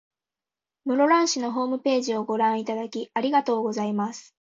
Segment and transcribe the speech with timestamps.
[0.83, 4.33] 室蘭市のホームページをご覧いただき、ありがとうございます。